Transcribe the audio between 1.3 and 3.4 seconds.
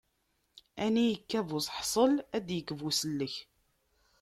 buseḥṣel ad d-yekk busellek.